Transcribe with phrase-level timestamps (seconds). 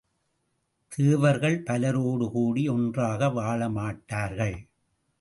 [0.91, 4.57] தேவர்கள், பலரோடு கூடி ஒன்றாக வாழ மாட்டார்கள்!